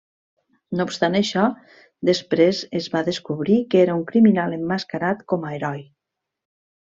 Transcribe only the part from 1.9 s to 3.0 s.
després es